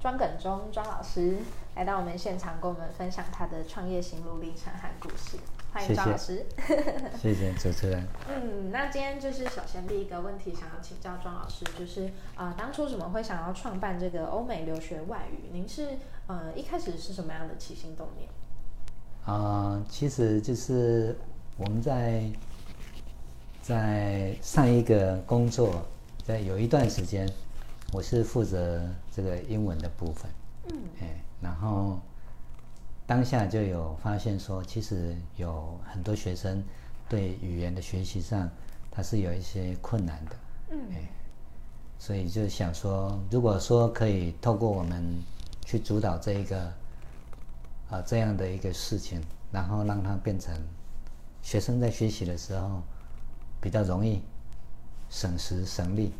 [0.00, 1.38] 庄耿忠庄老师
[1.74, 5.36] 来到我们现场，跟我们分享他的创业心路历程和故事。
[5.72, 6.46] 欢迎庄老师，
[7.20, 8.06] 谢谢主持人。
[8.28, 12.06] 嗯，那今天就是首先第一个问题，想要请教庄老师，就是
[12.36, 15.50] 啊、呃，当初怎么会想要创办这个欧美留学外语？
[15.52, 18.28] 您是呃一开始是什么样的起心动念？
[19.24, 19.34] 啊、
[19.74, 21.18] 呃，其实就是
[21.56, 22.24] 我们在
[23.60, 25.82] 在上一个工作，
[26.24, 27.28] 在有一段时间，
[27.92, 30.30] 我是负责这个英文的部分，
[30.70, 31.98] 嗯，哎，然后。
[33.08, 36.62] 当下就有发现说，其实有很多学生
[37.08, 38.46] 对语言的学习上，
[38.90, 40.36] 他是有一些困难的，
[40.72, 41.08] 嗯，哎
[41.98, 45.02] 所以就想说，如果说可以透过我们
[45.64, 46.70] 去主导这一个
[47.88, 50.54] 啊这样的一个事情，然后让它变成
[51.40, 52.82] 学生在学习的时候
[53.58, 54.20] 比较容易
[55.08, 56.12] 省时省力，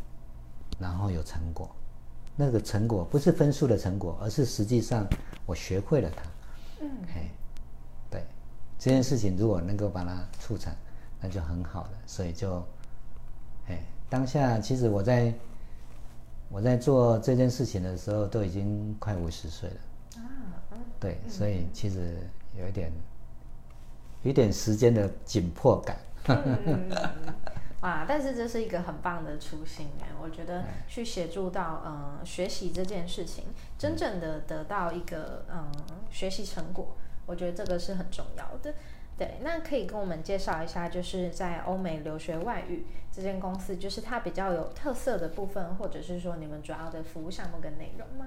[0.78, 1.68] 然后有成果。
[2.40, 5.04] 那个成果不是分数的成果，而是实际上
[5.44, 6.22] 我学会了它。
[6.82, 7.30] 嗯，嘿，
[8.08, 8.24] 对，
[8.78, 10.72] 这件事情如果能够把它促成，
[11.20, 11.90] 那就很好了。
[12.06, 12.64] 所以就，
[13.66, 15.34] 哎，当下其实我在
[16.48, 19.76] 我在做这件事情的时候，都已经快五十岁了。
[20.18, 22.16] 啊，对，所以其实
[22.56, 22.92] 有一点，
[24.22, 25.96] 有一点时间的紧迫感。
[26.26, 26.88] 嗯，
[27.82, 33.44] 哇，但是这是一个很棒的初心哎，我觉得去协助到嗯、呃、学习这件事情，
[33.78, 35.70] 真正的得到一个嗯。
[36.10, 38.72] 学习成果，我觉得这个是很重要的。
[39.18, 48.24] 对，那可以跟我们介绍一下，就是在欧美留学外语这间公司，就是它比较有特色的部分，或者是说你们主要的服务项目跟内容吗？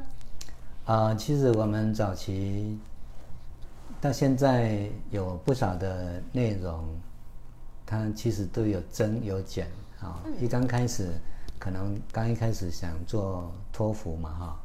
[0.86, 2.80] 啊、呃，其实我们早期
[4.00, 6.88] 到现在有不少的内容，
[7.92, 9.68] 它其实都有增有减
[10.00, 10.08] 啊。
[10.08, 11.10] 哦嗯、一刚开始
[11.60, 14.56] 可能刚一开始想做托福嘛哈、哦，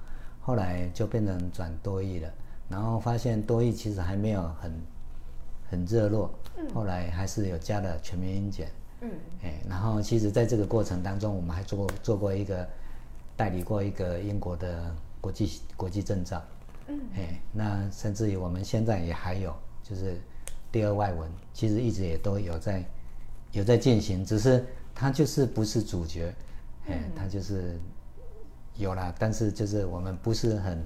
[0.40, 2.30] 后来就变成转多益了。
[2.68, 4.72] 然后发现多益其实还没有很
[5.70, 8.68] 很热络，嗯、后来还是有加了全民英检，
[9.00, 9.10] 嗯，
[9.42, 12.68] 哎，然后其实在这个过程当中，我们还做过做过一个
[13.36, 16.42] 代理过一个英国的国际国际证照，
[16.88, 20.20] 嗯，哎，那甚至于我们现在也还有就是
[20.72, 22.84] 第二外文，其实一直也都有在
[23.56, 26.32] 有在进行，只是它就是不是主角，
[26.88, 27.76] 哎，它就是
[28.76, 30.82] 有啦，但是就是我们不是很。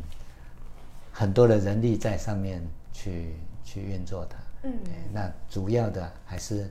[1.12, 4.72] 很多的人力在上面去去运作它，嗯，
[5.12, 6.70] 那主要的还是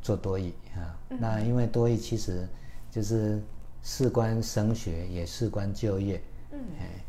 [0.00, 0.98] 做多益啊。
[1.10, 2.48] 嗯、那因为多益其实
[2.90, 3.40] 就是
[3.82, 6.58] 事关升学，也事关就业，嗯，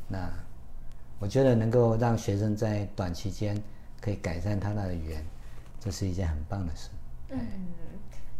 [0.09, 0.29] 那
[1.17, 3.59] 我觉得能够让学生在短期间
[4.01, 5.25] 可以改善他那的语言，
[5.79, 6.89] 这是一件很棒的事。
[7.29, 7.73] 嗯，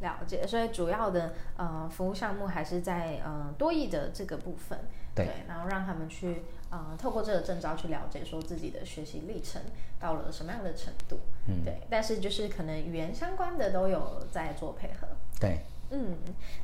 [0.01, 0.45] 了解。
[0.45, 4.79] 所以主要的呃服务项目还是在呃多益的这个部分，
[5.16, 6.44] 对，对，然后让他们去。
[6.72, 9.59] 呃，透过这个证照去了解，说自己的学习历程
[10.00, 11.17] 到了什么样的程度，
[11.47, 11.81] 嗯，对。
[11.89, 15.07] 但是就是可能语言相关的都有在做配合，
[15.39, 16.16] 对，嗯，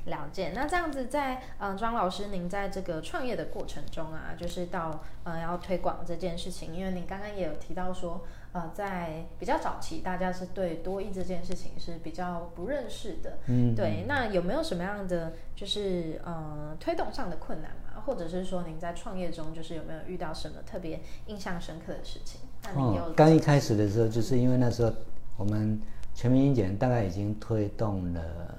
[0.06, 0.52] 了解。
[0.54, 8.24] 那这样子在，呃，庄老师，您在这个创业的过程中啊，就是到呃要推广这件事情，因为您刚刚也有提到说，
[8.56, 14.06] 呃，在比较早期，大家是对多益这件事情是比较不认识的，嗯，对。
[14.08, 17.72] 那有没有什么样的就是呃推动上的困难？
[18.06, 22.40] 或者是说您在创业中，就是有没有遇到什么特别印象深刻的事情？
[22.76, 24.94] 哦，刚一开始的时候，就是因为那时候
[25.36, 25.78] 我们
[26.14, 28.58] 全民英检大概已经推动了，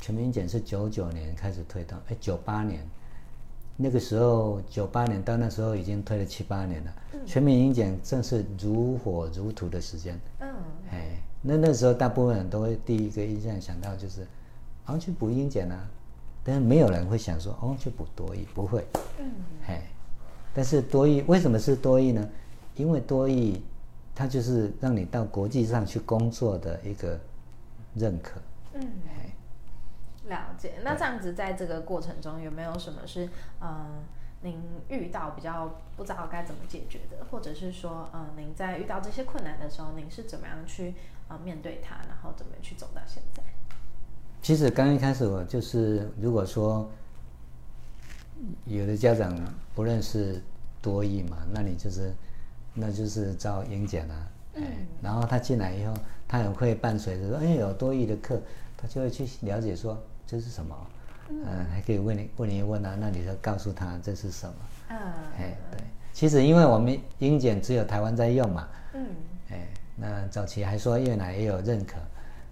[0.00, 2.84] 全民英检是九九年开始推动，哎，九八年
[3.76, 6.94] 那个时候，九八年到那时候已经推了七八年了。
[7.12, 10.18] 嗯，全民英检正是如火如荼的时间。
[10.40, 10.54] 嗯，
[10.92, 14.26] 哎，那那时候大部分人都会第一个印象想到就是，
[14.84, 15.88] 啊，去补英检啊。
[16.46, 18.86] 但是没有人会想说哦，去补多益，不会。
[19.18, 19.30] 嗯，
[19.66, 19.82] 哎，
[20.52, 22.28] 但是多益为什么是多益呢？
[22.76, 23.62] 因为多益
[24.14, 27.18] 它就是让你到国际上去工作的一个
[27.94, 28.40] 认可。
[28.74, 29.30] 嗯，嘿，
[30.28, 30.74] 了解。
[30.82, 33.26] 那这样子在这个过程中有没有什么是
[33.60, 33.86] 嗯、呃、
[34.42, 40.90] 您遇到比较不知道该怎么解决的，或者是说嗯、呃、您在遇到这些困难的时候，您是怎么样去
[41.28, 43.42] 啊、呃、面对它，然后怎么去走到现在？
[44.42, 46.90] 其实刚一开始我就是，如果说
[48.66, 49.34] 有的家长
[49.74, 50.42] 不认识
[50.82, 52.12] 多义嘛，那你就是，
[52.74, 55.94] 那就是招英检啊，哎，然后他进来以后，
[56.28, 58.38] 他也会伴随着说，哎，有多义的课，
[58.76, 60.86] 他就会去了解说这是什么，
[61.28, 64.54] 嗯、呃，还可以问你问你问啊，那你就告诉他这是什么，
[64.90, 64.98] 嗯，
[65.38, 65.80] 哎，对，
[66.12, 69.06] 其实因为我们英检只有台湾在用嘛，嗯，
[69.50, 71.96] 哎，那早期还说越南也有认可，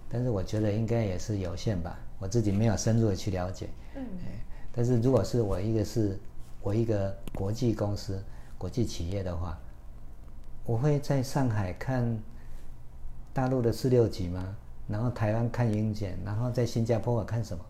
[0.09, 6.19] 但是我觉得应该也是有限吧，我自己没有深入的去了解，嗯，哎，但是如果是我一个是
[6.61, 8.23] 我一个国际公司
[8.57, 9.57] 国际企业的话，
[10.65, 12.17] 我会在上海看
[13.33, 14.55] 大陆的四六级吗？
[14.87, 17.63] 然后台湾看英检，然后在新加坡我看什么？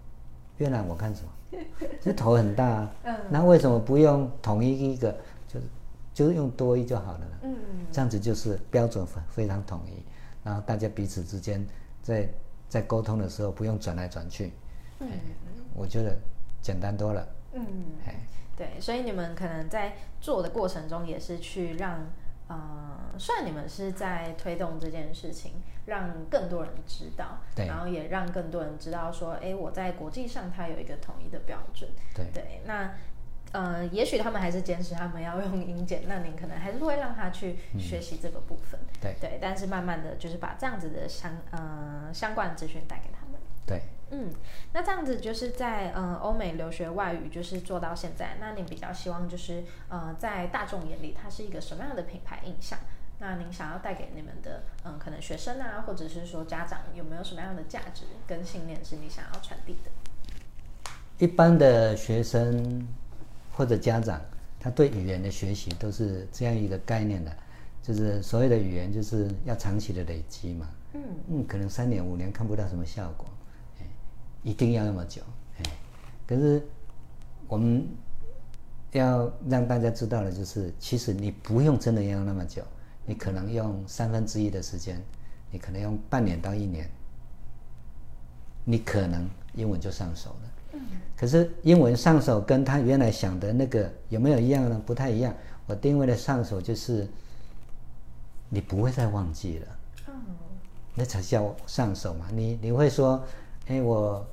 [0.57, 1.59] 越南我看什么？
[2.01, 2.91] 这头很大啊。
[3.03, 3.15] 嗯。
[3.29, 5.15] 那为什么不用统一一个？
[5.47, 5.65] 就是
[6.13, 7.25] 就是用多一就好了呢？
[7.43, 7.55] 嗯。
[7.91, 10.03] 这样子就是标准非常统一，
[10.43, 11.65] 然后大家彼此之间
[12.01, 12.29] 在
[12.67, 14.51] 在沟通的时候不用转来转去。
[14.99, 15.07] 嗯。
[15.75, 16.15] 我觉得
[16.61, 17.27] 简单多了。
[17.53, 17.63] 嗯。
[18.57, 21.99] 对，所以你们可能在做的过程中也是去让。
[22.53, 25.53] 呃，虽然你们是在推动这件事情，
[25.85, 32.61] 让更多人知道，对，然后也让更多人知道说，哎，我在国际上它有一个统一的标准，对，对。
[32.65, 32.91] 那
[33.51, 39.15] 呃，也许他们还是坚持他们要用英检，那您可能还是会让他去学习这个部分，嗯、对。
[39.21, 39.37] 对。
[39.39, 43.22] 但是慢慢的就是把这样子的相呃相关的资讯带给他们，
[43.65, 43.81] 对。
[44.11, 44.31] 嗯，
[44.73, 52.77] 那这样子就是在嗯欧美留学外语就是做到现在，那您比较希望就是呃在大众眼里它是一个什么样的品牌印象？
[53.19, 59.89] 那您想要带给你们的嗯可能学生啊，或者是说家长有没有什么样的价值跟信念是你想要传递的？
[61.17, 62.87] 一般的学生
[63.53, 64.21] 或者家长，
[64.59, 67.35] 他对语言的学习都是这样一个概念的，
[67.81, 70.69] 就是所谓的语言就是要长期的累积嘛。
[70.93, 73.25] 嗯嗯，可能三年五年看不到什么效果。
[74.43, 75.21] 一定要那么久，
[75.57, 75.63] 哎，
[76.27, 76.61] 可是
[77.47, 77.87] 我们
[78.91, 82.61] 要让大家知道的就是，其实你不用真的要那么久，
[83.05, 85.01] 你可能用三分之一的时间，
[85.49, 86.89] 你可能用半年到一年，
[88.65, 90.51] 你可能英文就上手了。
[90.73, 90.81] 嗯。
[91.15, 94.81] 可是英文上手跟他原来想的那个有没有一样呢？
[94.85, 95.33] 不太一样。
[95.67, 97.07] 我定位的上手就是，
[98.49, 99.67] 你不会再忘记了。
[100.09, 100.13] 嗯。
[100.95, 102.27] 那才叫上手嘛。
[102.33, 103.23] 你你会说，
[103.67, 104.27] 哎，我。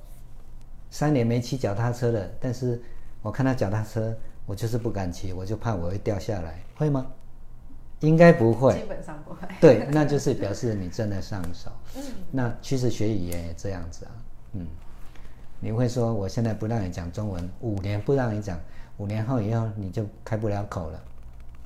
[0.91, 2.83] 三年没骑脚踏车了，但是
[3.23, 4.13] 我看到脚踏车，
[4.45, 7.07] 我就是不敢骑，我就怕我会掉下来，会吗？
[8.01, 9.47] 应该不会，基本上不会。
[9.61, 11.71] 对， 那就是表示你真的上手。
[11.97, 14.11] 嗯，那其实学语言也这样子啊。
[14.55, 14.67] 嗯，
[15.61, 18.59] 你会说我现在不让你讲中文，五年不让你讲，
[18.97, 21.01] 五年后以后你就开不了口了，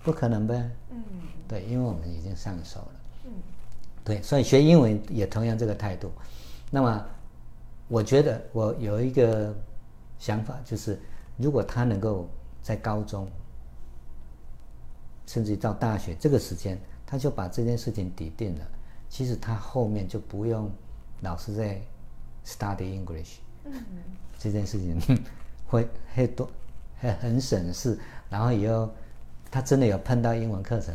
[0.02, 0.70] 不可能呗。
[0.90, 1.02] 嗯，
[1.48, 2.92] 对，因为我们已经上手了。
[3.24, 3.30] 嗯，
[4.04, 6.12] 对，所以学英文也同样这个态度。
[6.70, 7.06] 那么。
[7.88, 9.54] 我觉得我有一个
[10.18, 10.98] 想法，就是
[11.36, 12.28] 如果他能够
[12.62, 13.28] 在高中，
[15.26, 18.66] 甚至于到大学这个时间，他就把这件事情底定了，
[19.08, 20.70] 其实他后面就不用
[21.20, 21.80] 老是在
[22.44, 23.82] study English，嗯，
[24.38, 24.98] 这件事情
[25.66, 26.48] 会会多
[27.00, 27.98] 会很省事，
[28.30, 28.90] 然后以后
[29.50, 30.94] 他真的有碰到英文课程，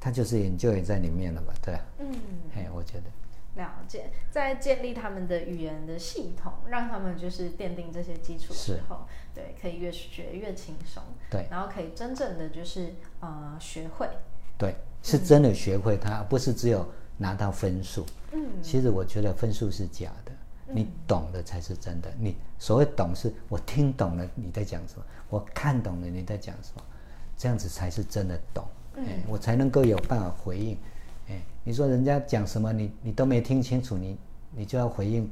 [0.00, 1.52] 他就是 enjoy 在里面了吧？
[1.62, 2.14] 对啊，嗯，
[2.54, 3.04] 嘿，我觉得。
[3.54, 14.08] 了解，在建立他们的语言的系统，让他们就是奠定这些基础之后，对，可以越学越轻松，对，然后可以真正的就是呃学会，
[14.56, 16.86] 对，是真的学会它，而不是只有
[17.18, 18.06] 拿到分数。
[18.32, 20.32] 嗯，其实我觉得分数是假的，
[20.66, 22.10] 你懂的才是真的。
[22.18, 26.82] 你所谓懂，是我听懂了你在讲什么，我看懂了你在讲什么，
[27.36, 30.78] 这样子才是真的懂，嗯，我才能够有办法回应。
[31.64, 34.16] 你说人家讲什么你，你都没听清楚，你
[34.54, 35.28] 你就要回应，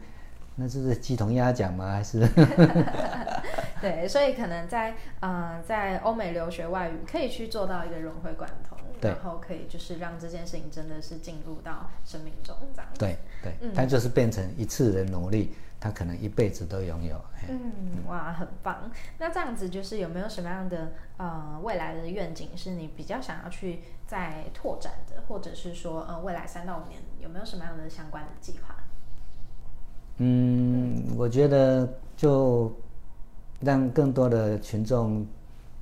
[0.57, 1.90] 那这是鸡同鸭讲吗？
[1.92, 2.21] 还是？
[3.80, 12.90] 对，所以可能在呃在欧美留学外语可以去做到一个融会贯通，然后可以就是让这件事情真的是进入到生命中这样。
[12.99, 17.20] 对对，嗯、它就是变成一次的努力，他可能一辈子都拥有。
[17.49, 17.72] 嗯，
[18.06, 18.90] 哇，很棒。
[19.18, 23.80] 那这样子就是有没有什么样的呃未来的愿景是你比较想要去？
[24.10, 28.75] 再拓展的，或者是说，呃，未来三到五年有没有什么样的相关的计划？
[30.16, 32.76] 嗯，我觉得就
[33.60, 35.26] 让更多的群众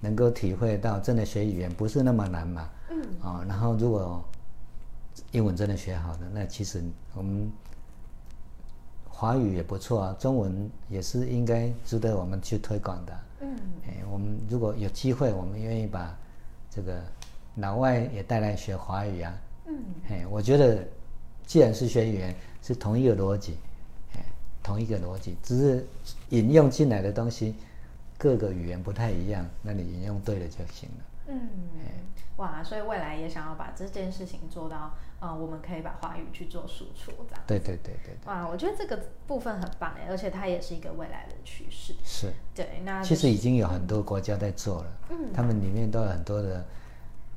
[0.00, 2.68] 能够体会到，真的学语言不是那么难嘛。
[2.90, 3.02] 嗯。
[3.22, 4.22] 啊、哦，然后如果
[5.32, 6.82] 英文真的学好了，那其实
[7.14, 7.50] 我们
[9.08, 13.12] 华语也不错啊，中文也是应该值得我们去推广的。
[13.40, 13.56] 嗯。
[13.86, 16.16] 哎，我们如果有机会，我们愿意把
[16.70, 17.02] 这个。
[17.60, 19.34] 老外也带来学华语啊，
[19.66, 20.78] 嗯，哎，我觉得
[21.44, 22.32] 既然是学语言，
[22.62, 23.56] 是同一个逻辑，
[24.12, 24.20] 嘿，
[24.62, 25.84] 同一个逻辑，只是
[26.28, 27.56] 引用进来的东西，
[28.18, 31.48] 各个语言不太一样，那你引用对了就行了，嗯，
[31.78, 31.84] 嘿
[32.36, 37.44] 哇，所以未来也想要把这件事情做到，呃，我们可以把华语去做输出，这样。
[37.46, 38.16] 对对对对。
[38.26, 41.94] 哇，我觉得这个部分很棒哎，而且它也是一个未来的趋势。
[42.04, 42.32] 是。
[42.54, 46.64] 对，那、就是、其实已经有很多国家在做了，嗯，他们里面都有很多的，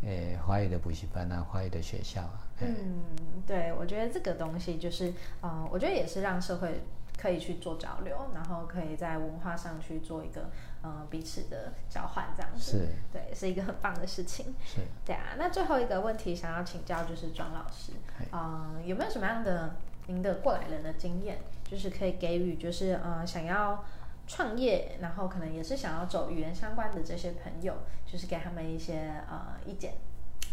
[0.04, 2.48] 诶，华语的补习班啊，华语的学校啊。
[2.60, 3.04] 嗯，
[3.46, 6.82] 对，我觉得这个东西就是，呃，我觉得也是让社会。
[7.22, 10.50] 可以去做交流，然后可以在文化上去做一个
[10.82, 14.48] 呃彼此的交换，这样子是，对，是一个很棒的事情。
[14.66, 15.36] 是，对啊。
[15.38, 17.92] 那最后一个问题想要请教就是庄老师，
[18.32, 19.76] 嗯、呃，有没有什么样的
[20.08, 23.84] 您的过来人的经验，就是可以给予就是呃想要
[24.26, 29.94] 创业，然后可能也是想要走语言相关的这些朋友，就是给他们一些呃意见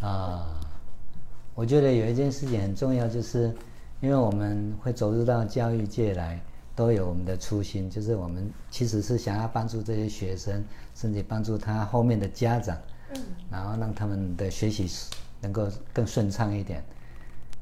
[0.02, 0.60] 啊。
[1.54, 3.56] 我觉得有一件事情很重要，就是
[4.00, 6.38] 因为我们会走入到教育界来。
[6.78, 12.78] 都有我们的初心，就是我们其实是想要帮助这些学生，甚至帮助他后面的家长，
[13.16, 13.20] 嗯，
[13.50, 14.88] 然后让他们的学习
[15.40, 16.80] 能够更顺畅一点，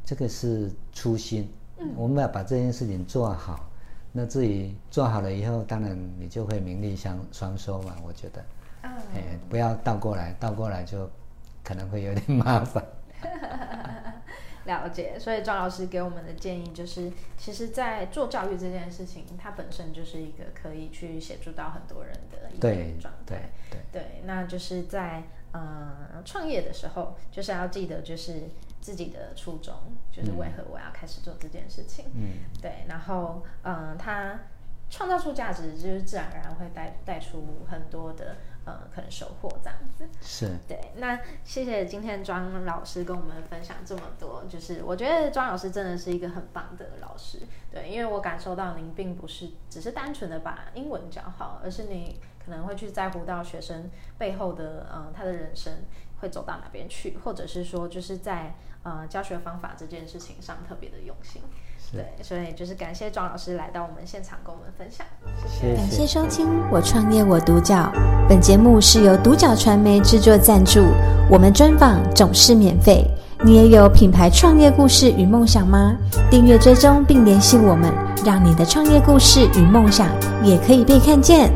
[0.05, 1.51] 这个是初心。
[1.79, 3.71] 嗯，我们要把这件事情做好，
[4.13, 7.97] 那至于做好了以后，当然你就会名利相双收嘛。
[8.07, 8.45] 我觉得，
[8.83, 11.11] 哎、嗯，不要倒过来，倒过来就
[11.65, 12.85] 可能会有点麻烦。
[14.67, 23.25] 了解，所以庄老师给我们的建议就是，其实，在做教育这件事情，它本身就是一个可以去协助到很多人的一个状态。
[23.25, 23.39] 对
[23.71, 29.75] 对对，对，那就是在呃创业的时候，就是要记得就是自己的初衷，
[30.11, 32.07] 就是为何我要开始做这件事情。
[32.15, 34.41] 嗯，对，然后嗯、呃，它
[34.91, 38.37] 创造出价值，就是自然而然会带带出很多的。
[38.67, 40.91] 呃，可能收获这样子是对。
[40.97, 47.39] 那谢谢今天庄老师跟我们分享这么多，就是我觉得庄老师真的是一个很棒的老师。
[47.71, 55.73] 对，因为我感受到您并不是只是单纯的把英文教好，而是你可能会去在乎到学生背后的呃他的人生
[56.21, 61.41] 会走到哪边去，或者是说就是在呃教学方法这件事情上特别的用心。
[61.93, 65.07] 对，所以就是感谢庄老师来到我们现场跟我们分享，
[65.49, 65.77] 谢谢。
[65.77, 67.91] 感谢收听《我创业我独角》，
[68.29, 70.81] 本节目是由独角传媒制作赞助，
[71.31, 73.05] 我们专访总是免费。
[73.45, 75.95] 你也有品牌创业故事与梦想吗？
[76.31, 77.93] 订阅追踪并联系我们，
[78.25, 80.09] 让你的创业故事与梦想
[80.43, 81.51] 也可以被看见。